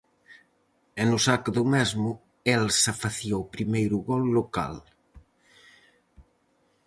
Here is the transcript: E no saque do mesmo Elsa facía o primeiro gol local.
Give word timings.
E 1.01 1.03
no 1.09 1.17
saque 1.25 1.49
do 1.57 1.63
mesmo 1.75 2.09
Elsa 2.55 2.93
facía 3.03 3.35
o 3.43 3.49
primeiro 3.55 3.97
gol 4.09 4.23
local. 4.37 4.75